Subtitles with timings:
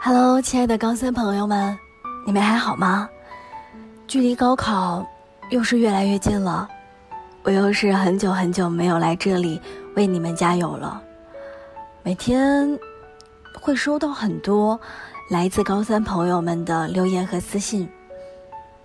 [0.00, 1.76] Hello，亲爱的高三朋友们，
[2.24, 3.08] 你们还好吗？
[4.06, 5.04] 距离高考
[5.50, 6.68] 又是越来越近了，
[7.42, 9.60] 我又是很久很久没有来这里
[9.96, 11.02] 为你们加油了。
[12.04, 12.78] 每天
[13.60, 14.78] 会收到很多
[15.28, 17.88] 来自高三朋友们的留言和私信，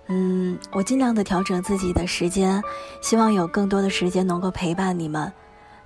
[0.07, 2.61] 嗯，我尽量的调整自己的时间，
[3.01, 5.31] 希望有更多的时间能够陪伴你们，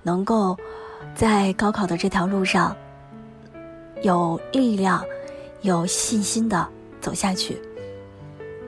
[0.02, 0.56] 能够
[1.14, 2.74] 在高考的这条路上
[4.02, 5.04] 有力量。
[5.62, 6.66] 有信心的
[7.00, 7.60] 走下去。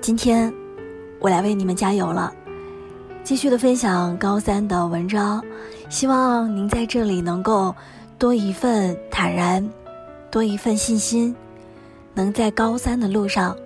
[0.01, 0.53] 今天，
[1.19, 2.33] 我来为你们加油了，
[3.23, 5.45] 继续的分享高三的文章，
[5.89, 7.75] 希望您在这里能够
[8.19, 9.67] 多一份坦然，
[10.31, 11.35] 多一份信心，
[12.15, 13.57] 能在高三的路上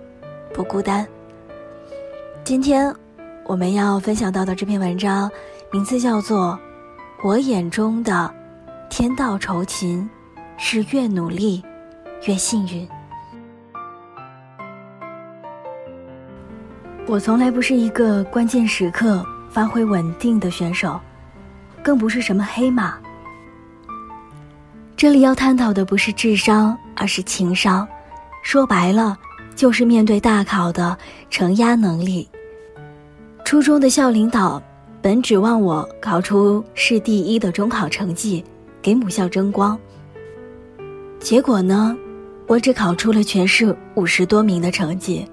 [0.53, 1.07] 不孤单。
[2.43, 2.93] 今天
[3.45, 5.31] 我们要分享到的这篇文章，
[5.71, 6.59] 名字叫做
[7.27, 8.31] 《我眼中的
[8.89, 10.07] 天道酬勤，
[10.57, 11.63] 是越努力
[12.27, 12.85] 越幸运》。
[17.07, 20.99] 我从来不是一个关键时刻发挥稳定的选手，
[21.83, 22.97] 更不是什么黑马。
[24.97, 27.87] 这里要探讨的不是智商，而是情商。
[28.41, 29.15] 说白了，
[29.55, 30.97] 就是面对大考的
[31.29, 32.27] 承压能力。
[33.45, 34.61] 初中的校领导
[34.99, 38.43] 本指望我考出市第一的中考成绩，
[38.81, 39.77] 给母校争光。
[41.19, 41.95] 结果呢，
[42.47, 45.23] 我只考出了全市五十多名的成绩。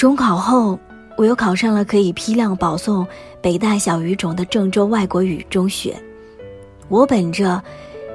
[0.00, 0.80] 中考后，
[1.14, 3.06] 我又考上了可以批量保送
[3.42, 5.94] 北大小语种的郑州外国语中学。
[6.88, 7.62] 我本着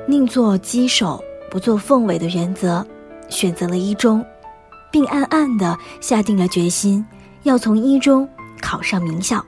[0.08, 2.84] 宁做鸡首不做凤尾的原则，
[3.30, 4.26] 选择了一中，
[4.92, 7.06] 并暗暗的下定了决心，
[7.44, 8.28] 要从一中
[8.60, 9.46] 考上名校。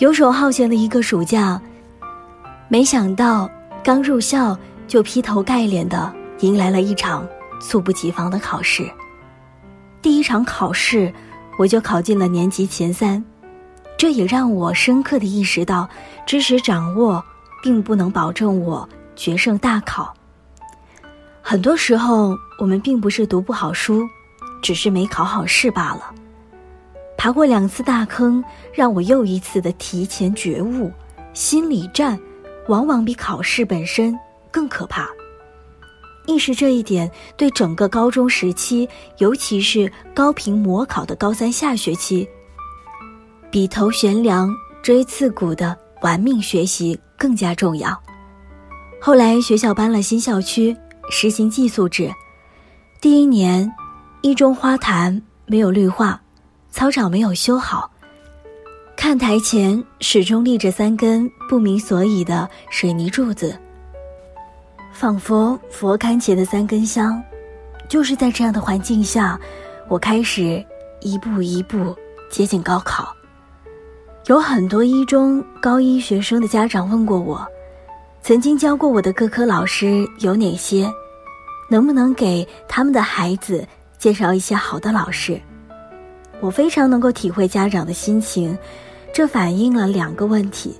[0.00, 1.58] 游手好闲的一个暑假，
[2.68, 3.50] 没想到
[3.82, 4.54] 刚入校
[4.86, 7.26] 就劈头盖脸的迎来了一场
[7.58, 8.86] 猝不及防的考试。
[10.04, 11.10] 第一场考试，
[11.58, 13.24] 我就考进了年级前三，
[13.96, 15.88] 这也让我深刻的意识到，
[16.26, 17.24] 知识掌握
[17.62, 20.12] 并不能保证我决胜大考。
[21.40, 24.06] 很多时候，我们并不是读不好书，
[24.62, 26.14] 只是没考好试罢了。
[27.16, 28.44] 爬过两次大坑，
[28.74, 30.92] 让我又一次的提前觉悟，
[31.32, 32.20] 心理战
[32.68, 34.14] 往往比考试本身
[34.50, 35.08] 更可怕。
[36.26, 42.28] 意识这一点，对整个高中时期，尤其是高频模考的高三下学期，
[43.50, 44.50] 比头悬梁、
[44.82, 48.00] 锥刺股的玩命学习更加重要。
[49.00, 50.74] 后来学校搬了新校区，
[51.10, 52.10] 实行寄宿制。
[53.02, 53.70] 第一年，
[54.22, 56.18] 一中花坛没有绿化，
[56.70, 57.90] 操场没有修好，
[58.96, 63.60] 看台前始终立着三根不明所以的水泥柱子。
[64.94, 67.20] 仿佛佛龛前的三根香，
[67.88, 69.38] 就是在这样的环境下，
[69.88, 70.64] 我开始
[71.00, 71.94] 一步一步
[72.30, 73.12] 接近高考。
[74.26, 77.44] 有很多一中高一学生的家长问过我，
[78.22, 80.88] 曾经教过我的各科老师有哪些，
[81.68, 83.66] 能不能给他们的孩子
[83.98, 85.38] 介绍一些好的老师？
[86.40, 88.56] 我非常能够体会家长的心情，
[89.12, 90.72] 这反映了两个问题：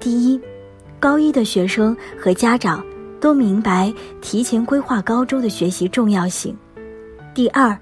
[0.00, 0.40] 第一，
[0.98, 2.84] 高一的学生和家长。
[3.24, 3.90] 都明白
[4.20, 6.54] 提前规划高中的学习重要性。
[7.32, 7.74] 第二，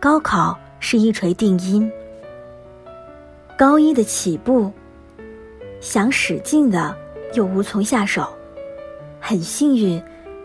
[0.00, 1.88] 高考是一锤定音。
[3.56, 4.68] 高一的起步，
[5.80, 6.92] 想使劲的
[7.34, 8.28] 又无从下手。
[9.20, 10.02] 很幸运，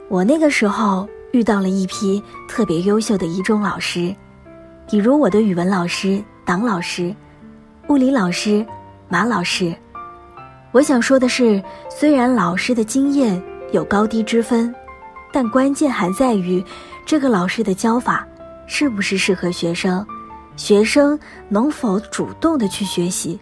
[0.09, 4.15] 我那个时候遇到了一批特别优秀的一中老师，
[4.87, 7.11] 比如我的语文老师党老师，
[7.87, 8.63] 物理老师
[9.09, 9.75] 马老师。
[10.71, 13.41] 我想说的是，虽然老师的经验。
[13.75, 14.73] 有高低之分，
[15.33, 16.63] 但关键还在于
[17.05, 18.25] 这个老师的教法
[18.65, 20.03] 是不是适合学生，
[20.55, 21.19] 学生
[21.49, 23.37] 能否主动的去学习。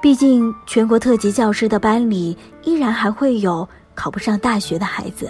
[0.00, 5.28] 毕竟全国特级教师的班里依然还会有考不上大学的孩子。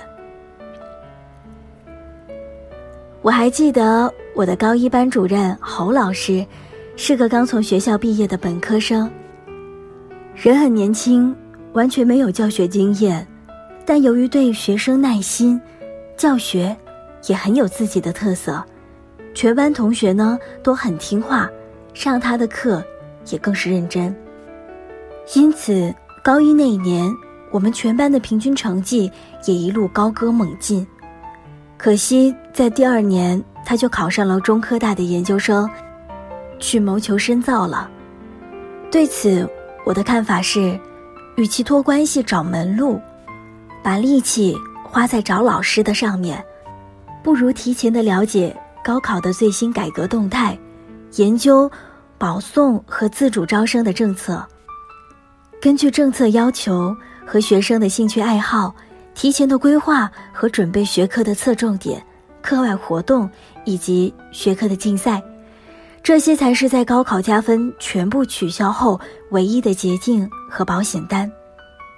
[3.22, 6.44] 我还记得我的高一班主任侯老师，
[6.96, 9.10] 是个刚从学校毕业的本科生，
[10.34, 11.34] 人很年轻，
[11.72, 13.26] 完全没有教学经验。
[13.84, 15.60] 但由于对学生耐心，
[16.16, 16.76] 教学
[17.26, 18.62] 也很有自己的特色，
[19.34, 21.50] 全班同学呢都很听话，
[21.92, 22.82] 上他的课
[23.30, 24.14] 也更是认真。
[25.34, 25.92] 因此，
[26.22, 27.12] 高一那一年，
[27.50, 29.10] 我们全班的平均成绩
[29.46, 30.86] 也一路高歌猛进。
[31.76, 35.68] 可惜，在第二年他就考上了中科大的研究生，
[36.60, 37.90] 去谋求深造了。
[38.90, 39.48] 对此，
[39.84, 40.78] 我的看法是，
[41.36, 43.00] 与其托关系找门路。
[43.82, 46.42] 把力气花在找老师的上面，
[47.22, 50.56] 不如提前的了解高考的最新改革动态，
[51.16, 51.70] 研究
[52.16, 54.46] 保送和自主招生的政策。
[55.60, 56.96] 根据政策要求
[57.26, 58.74] 和学生的兴趣爱好，
[59.14, 62.04] 提前的规划和准备学科的侧重点、
[62.40, 63.28] 课外活动
[63.64, 65.22] 以及学科的竞赛，
[66.02, 69.00] 这些才是在高考加分全部取消后
[69.30, 71.30] 唯一的捷径和保险单，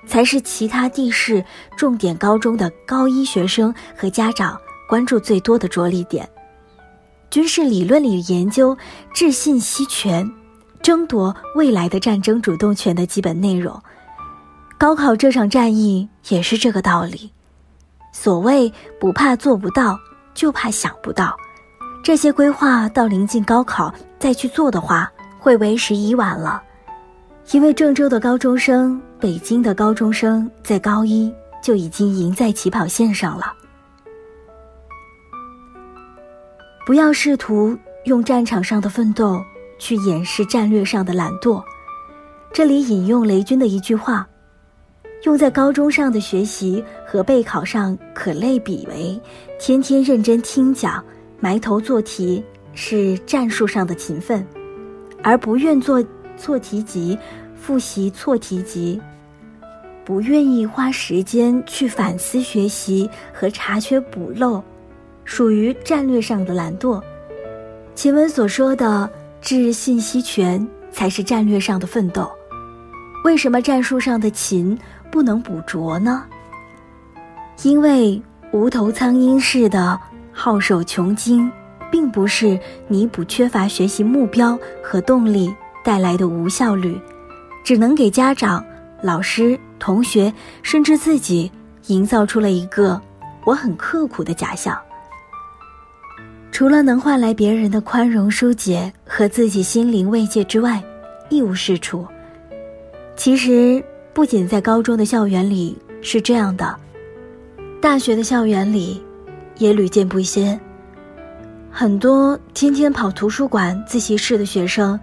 [0.07, 1.45] 才是其他地市
[1.77, 6.29] 重点高中的高一学生和家长关注最多的着力点。
[7.31, 8.77] 军事理论里研究
[9.13, 10.31] 置信息权。
[10.83, 13.83] 争夺未来的战争主动权的基本内容，
[14.77, 17.33] 高考这场战役也是这个道理。
[18.13, 19.99] 所谓不怕做不到，
[20.35, 21.35] 就怕想不到。
[22.03, 26.63] 这些规划到临近高考再去做的话，会为时已晚了。
[27.53, 31.33] 因为郑州的高中生、北京的高中生在高一
[31.63, 33.53] 就已经赢在起跑线上了。
[36.87, 39.43] 不要试图用战场上的奋斗。
[39.77, 41.63] 去掩饰战略上的懒惰。
[42.53, 44.27] 这里引用雷军的一句话
[45.25, 49.21] ：“用在高中上的学习和备考上可类比为，
[49.59, 51.05] 天天认真听讲、
[51.41, 52.43] 埋头做题
[52.73, 54.47] 是战术上的勤奋，
[55.23, 56.03] 而不愿做
[56.45, 57.19] 错题集、
[57.57, 59.01] 复习错题集，
[60.05, 64.63] 不愿意花时间去反思学习和查缺补漏，
[65.25, 67.01] 属于战略上的懒惰。”
[67.97, 69.11] 前文所说的。
[69.41, 72.27] 治信息权才是战略上的奋斗，
[73.25, 74.79] 为什么战术上的勤
[75.11, 76.25] 不能捕捉呢？
[77.63, 80.01] 因为无头苍蝇似的
[80.33, 81.53] 好手穷经，
[81.91, 82.59] 并不是
[82.89, 86.99] 弥补缺乏学习目标和动力带来的无效率，
[87.63, 88.65] 只能给家长、
[89.03, 90.33] 老师、同学，
[90.63, 91.53] 甚至自己
[91.89, 93.01] 营造出了一个
[93.45, 94.77] 我很刻苦的假象。
[96.51, 100.83] 除了能换来别人的宽容疏解和自己心灵慰藉之外，
[101.29, 102.07] 一无是处。
[103.17, 106.75] 其实，不仅在高中的校园里是这样的，
[107.83, 109.03] 大学的校园里
[109.59, 110.59] 也屡见不鲜。
[111.71, 114.99] 很多天天跑图书馆、自习室的学生，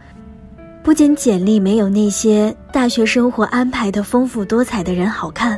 [0.84, 5.58] 不仅简历没有那些大学生活安排的丰富多彩的人好看，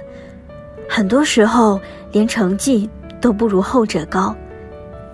[0.90, 1.80] 很多时候
[2.12, 2.90] 连成绩
[3.22, 4.36] 都不如后者高。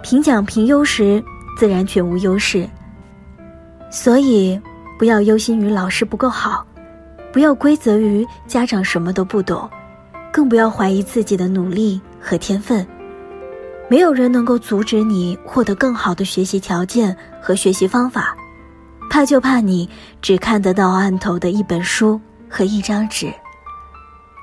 [0.01, 1.23] 评奖评优时，
[1.57, 2.67] 自然全无优势。
[3.91, 4.59] 所以，
[4.97, 6.65] 不要忧心于老师不够好，
[7.31, 9.69] 不要归责于家长什么都不懂，
[10.31, 12.85] 更不要怀疑自己的努力和天分。
[13.87, 18.35] 没有人能够阻止你获得更好的学习条件和学习方法，
[19.09, 19.89] 怕就怕你
[20.21, 22.19] 只看得到案头的一本书
[22.49, 23.33] 和一张纸。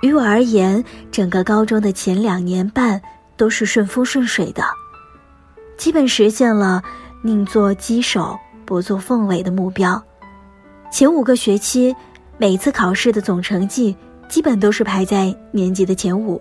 [0.02, 3.00] 于我而言，整个高中的前两年半
[3.36, 4.62] 都是顺风顺水的。
[5.78, 6.82] 基本实现了
[7.22, 10.02] 宁做鸡首不做凤尾的目标。
[10.90, 11.94] 前五个学期，
[12.38, 13.96] 每次考试的总成绩
[14.28, 16.40] 基本都是排在年级的前五。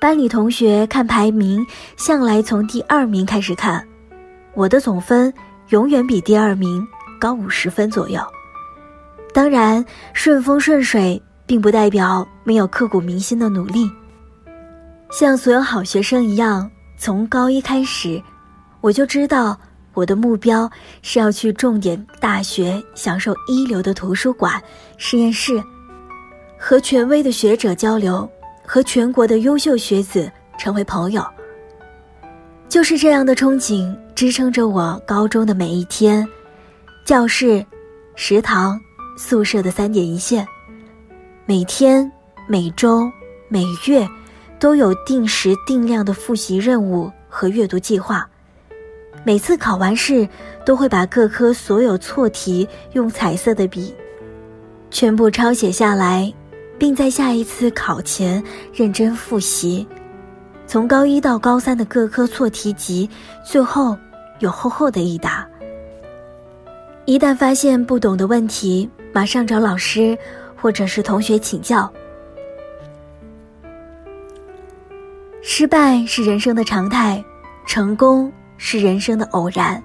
[0.00, 1.64] 班里同学看排名，
[1.96, 3.86] 向来从第二名开始看，
[4.54, 5.32] 我的总分
[5.70, 6.86] 永远比第二名
[7.20, 8.20] 高五十分左右。
[9.32, 13.90] 当然，顺风顺水并不代表没有刻骨铭心的努力。
[15.10, 16.70] 像所有好学生一样。
[17.02, 18.22] 从高一开始，
[18.82, 19.58] 我就知道
[19.94, 24.62] 我的目标是要去重点大学，享受一流的图书馆、
[24.98, 25.64] 实验室，
[26.58, 28.30] 和权威的学者交流，
[28.66, 31.24] 和全国的优秀学子成为朋友。
[32.70, 36.26] 就是这样的憧憬支撑着我高中的每一天，
[37.04, 37.66] 教室、
[38.14, 38.80] 食堂、
[39.18, 40.46] 宿舍的三点一线，
[41.46, 42.10] 每天、
[42.48, 43.10] 每周、
[43.48, 44.08] 每月。
[44.60, 48.28] 都有定时定量的复习任务和阅读计划，
[49.24, 50.28] 每次考完试
[50.66, 53.94] 都会把各科所有错题用彩色的笔
[54.90, 56.30] 全部抄写下来，
[56.78, 59.86] 并在下一次考前认真复习。
[60.70, 63.10] 从高一到高三的各科错题集，
[63.42, 63.98] 最后
[64.38, 65.44] 有厚厚的一沓。
[67.06, 70.16] 一旦发现不懂的问题，马上找老师
[70.54, 71.92] 或者是同学请教。
[75.42, 77.20] 失败是人生的常态，
[77.66, 79.82] 成功是人生的偶然。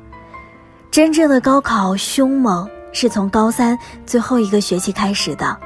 [0.92, 3.75] 真正的高考凶猛是从高三
[4.06, 5.58] 最后一个学期开始的。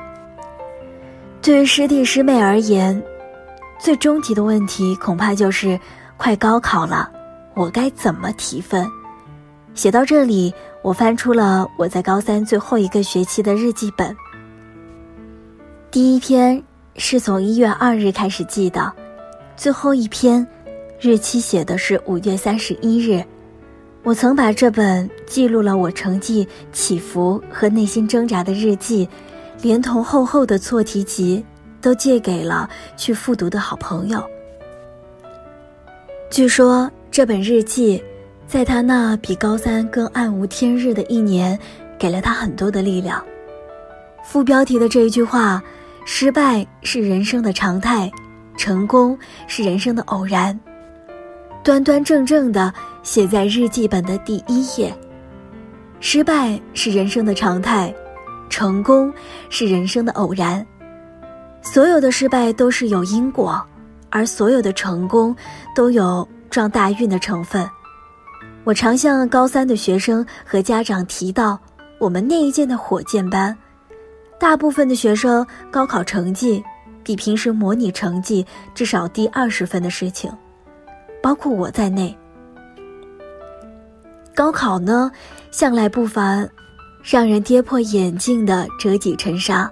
[1.42, 3.04] 对于师弟师妹而言，
[3.80, 5.80] 最终极的问题恐怕就是
[6.18, 7.10] 快高考了，
[7.56, 8.86] 我该怎么提分？
[9.74, 14.14] 写到这里，我翻出了我在高三最后一个学期的日记本。
[15.90, 16.62] 第一篇
[16.98, 18.92] 是从一月二日开始记的。
[19.56, 20.46] 最后一篇，
[21.00, 23.24] 日期写的是五月三十一日。
[24.04, 29.08] 我曾把这本记录了我成绩起伏和内心挣扎的日记，
[29.62, 31.46] 连同厚厚的错题集，
[31.82, 34.24] 都借给了去复读的好朋友。
[36.30, 38.02] 据说这本日记，
[38.48, 41.58] 在他那比高三更暗无天日的一年，
[41.98, 43.24] 给了他很多的力量。
[44.24, 45.62] 副标题的这一句话
[46.06, 48.12] ：“失败是人生的常态，
[48.58, 49.18] 成功
[49.48, 50.58] 是人生的偶然。”
[51.64, 54.94] 端端正正的写在日记本的第一页。
[56.00, 57.94] 失败是人生的常态，
[58.50, 59.12] 成功
[59.50, 60.66] 是人生的偶然。
[61.72, 63.64] 所有的失败都是有因果，
[64.10, 65.36] 而所有的成功
[65.76, 67.70] 都有撞大运的成分。
[68.64, 71.60] 我常向高三的学生和家长提到，
[72.00, 73.56] 我们那一届的火箭班，
[74.40, 76.64] 大部分的学生高考成绩
[77.04, 80.36] 比平时模拟成绩至少低二十分的事情。
[81.22, 82.18] 包括我在内，
[84.34, 85.12] 高考呢，
[85.52, 86.44] 向来不乏
[87.04, 89.72] 让人跌破眼镜的折戟沉沙，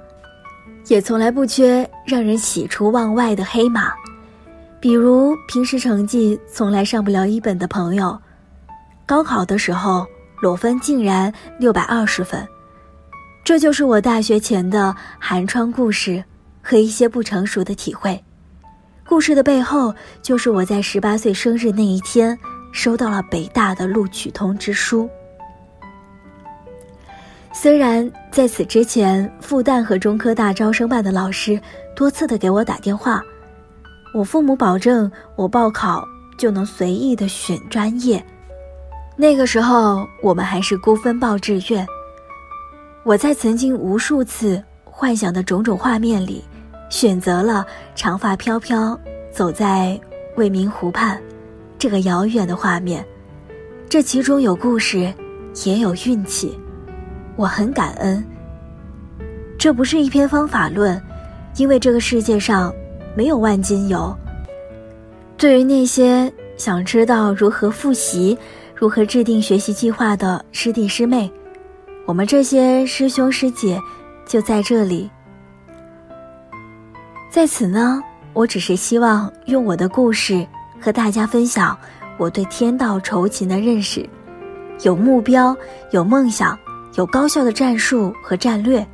[0.87, 3.91] 也从来不缺让人喜出望外的黑马。
[4.79, 8.19] 比如平时成绩从来上不了一本的朋友，
[9.05, 10.05] 高考的时候
[10.41, 12.47] 裸分竟然六百二十分，
[13.43, 16.23] 这就是我大学前的寒窗故事
[16.61, 18.23] 和一些不成熟的体会。
[19.03, 22.37] 故事的背后，就是我在十八岁生日那一天，
[22.71, 25.09] 收到了北大的录取通知书。
[27.59, 31.59] 虽然在此之前，复旦和中科大招生办的老师
[31.95, 33.19] 多次的给我打电话，
[34.13, 38.23] 我父母保证我报考就能随意的选专业。
[39.15, 41.83] 那个时候，我们还是估分报志愿。
[43.03, 46.43] 我在曾经无数次幻想的种种画面里。
[46.89, 48.97] 选择了长发飘飘，
[49.29, 49.99] 走在
[50.35, 51.19] 未名湖畔，
[51.79, 53.03] 这个遥远的画面，
[53.89, 55.11] 这其中有故事，
[55.65, 56.57] 也有运气，
[57.37, 58.21] 我很感恩。
[59.57, 61.01] 这不是一篇方法论，
[61.55, 62.73] 因为这个世界上
[63.15, 64.13] 没有万金油。
[65.37, 68.37] 对于那些想知道如何复习、
[68.75, 71.31] 如何制定学习计划的师弟师妹，
[72.05, 73.79] 我们这些师兄师姐
[74.25, 75.09] 就在这里。
[77.29, 78.01] 在此呢，
[78.33, 80.45] 我只是希望用我的故事
[80.81, 81.77] 和大家分享
[82.17, 84.07] 我对天道酬勤的认识。
[84.83, 85.55] 有目标，
[85.91, 86.57] 有梦想，
[86.97, 88.85] 有高效的战术和战略，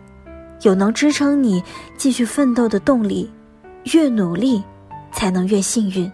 [0.62, 1.64] 有能支撑你
[1.98, 3.32] 继续奋斗的动力。
[3.94, 4.64] 越努力，
[5.12, 6.10] 才能越幸运。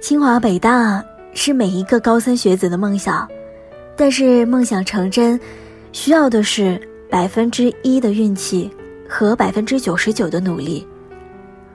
[0.00, 1.02] 清华北大
[1.32, 3.26] 是每一个高三学子的梦想，
[3.96, 5.38] 但是梦想成真，
[5.92, 6.80] 需要的是。
[7.10, 8.70] 百分之一的运气
[9.06, 10.88] 和百分之九十九的努力，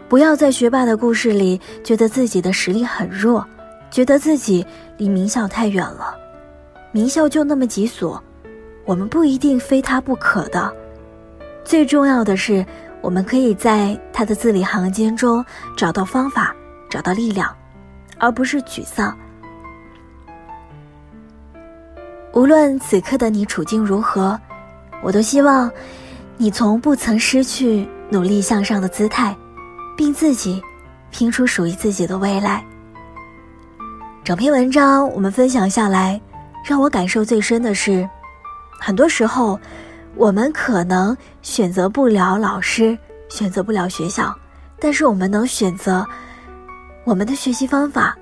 [0.10, 3.46] 不要在学霸的故事里觉得自己的实力很弱，
[3.90, 4.66] 觉得自己
[4.98, 6.18] 离名校太远了。
[6.92, 8.22] 名校就那么几所，
[8.86, 10.74] 我们不一定非他不可的。
[11.64, 12.66] 最重要的是，
[13.02, 16.56] 我们可以在他的字里行间中找到方法，
[16.90, 17.56] 找到力量，
[18.18, 19.16] 而不是沮丧。
[22.34, 24.40] 无论此刻的你处境如何。
[25.04, 25.72] 我都希望，
[26.38, 29.36] 你从不曾失去努力向上的姿态，
[29.96, 30.60] 并自己
[31.12, 32.66] 拼出属于自己的未来。
[34.28, 36.20] 整篇文章我们分享下来，
[36.66, 38.06] 让我感受最深的是，
[38.78, 39.58] 很多时候
[40.18, 42.98] 我们可能选择不了老师，
[43.30, 44.38] 选择不了学校，
[44.82, 46.06] 但是我们能选择
[47.06, 48.18] 我们的学习方法，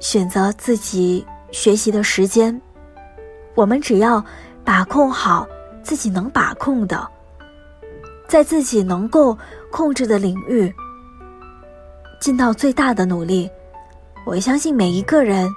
[0.00, 2.60] 选择自己学习的时间。
[3.54, 4.22] 我们只要
[4.62, 5.48] 把控好。
[5.82, 7.08] 自己能把控的，
[8.28, 9.34] 在自己能够
[9.70, 10.70] 控制的领域，
[12.20, 13.50] 尽到最大的努力，
[14.28, 15.50] 我相信每一个人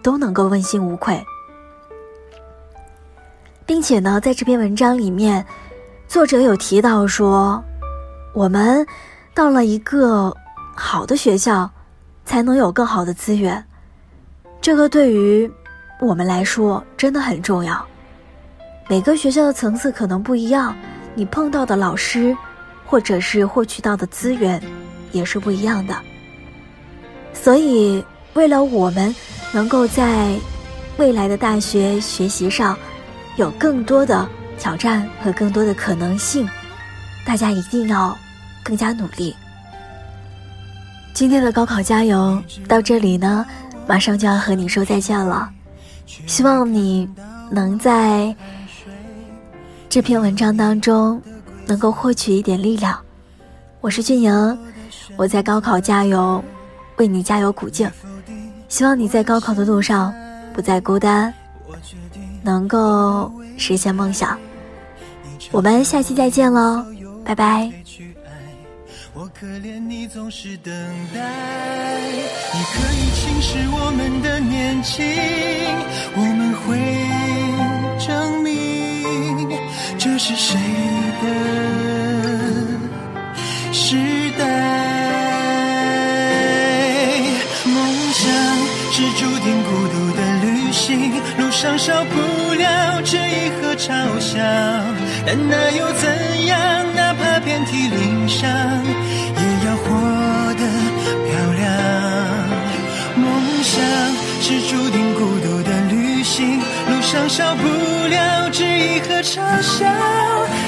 [0.00, 1.20] 都能够问心无愧。
[3.66, 5.44] 并且呢，在这篇文章里面，
[6.06, 7.60] 作者有提到说，
[8.32, 8.86] 我们
[9.34, 10.32] 到了一个
[10.76, 11.68] 好的学校，
[12.24, 13.62] 才能有更好的资源。
[14.60, 15.50] 这个对于
[16.00, 17.84] 我们来说真的很重要。
[18.88, 20.76] 每个学校的层次可能不一样，
[21.16, 22.36] 你碰到的老师，
[22.86, 24.62] 或者是获取到的资源，
[25.10, 25.96] 也是不一样的。
[27.34, 29.14] 所以，为了我们
[29.52, 30.34] 能够在
[30.96, 32.76] 未来的大学学习上
[33.36, 36.48] 有更多的挑战和更多的可能性，
[37.24, 38.16] 大家一定要
[38.62, 39.34] 更加努力。
[41.14, 43.44] 今天的高考加油到这里呢，
[43.86, 45.50] 马上就要和你说再见了。
[46.26, 47.08] 希望你
[47.50, 48.34] 能在。
[49.88, 51.20] 这篇文章当中，
[51.66, 52.98] 能够获取一点力量。
[53.82, 54.58] 我是俊莹，
[55.16, 56.42] 我在高考加油，
[56.96, 57.90] 为你加油鼓劲。
[58.72, 60.14] 希望你在高考的路上
[60.54, 61.30] 不再孤单，
[62.42, 64.38] 能够实现梦想。
[65.50, 66.82] 我们下期再见喽，
[67.22, 67.70] 拜拜。
[69.12, 70.72] 我可怜你总是等
[71.14, 75.04] 待，你可以轻视我们的年轻，
[76.16, 76.80] 我们会
[78.06, 79.50] 证明
[79.98, 80.58] 这是谁
[81.22, 81.28] 的
[91.62, 93.86] 上少不了质疑和嘲
[94.18, 94.42] 笑，
[95.24, 96.58] 但那又怎样？
[96.96, 98.50] 哪怕遍体鳞伤。
[99.38, 99.84] 也要活
[100.58, 100.62] 得
[101.28, 101.62] 漂亮。
[103.14, 103.22] 梦
[103.62, 103.80] 想
[104.40, 107.62] 是注定孤独的旅行，路上少不
[108.08, 109.86] 了质疑和嘲笑，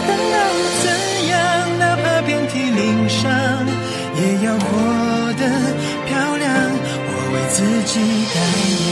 [0.07, 0.87] 但那又怎
[1.27, 1.35] 样？
[1.81, 3.33] 哪怕遍体鳞伤，
[4.15, 4.69] 也要活
[5.41, 5.43] 得
[6.07, 6.49] 漂亮。
[7.09, 7.99] 我为自己
[8.33, 8.39] 代
[8.79, 8.84] 言。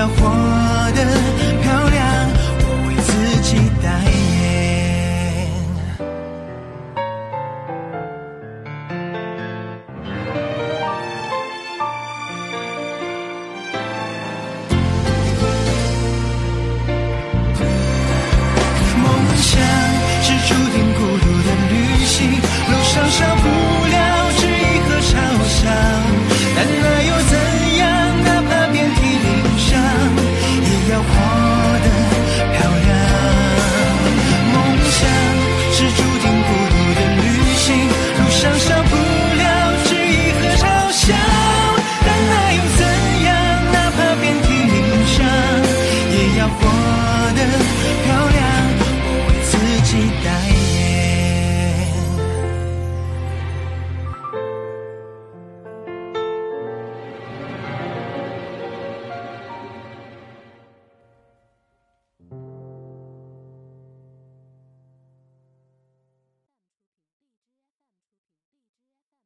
[0.00, 0.49] 的活